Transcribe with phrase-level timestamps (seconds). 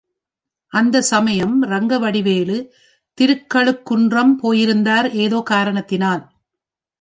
[0.71, 2.57] அச்சமயம் ரங்கவடிவேலு
[3.17, 6.23] திருக்கழுக்குன்றம் போயிருந்தார் ஏதோ காரணத்தினால்.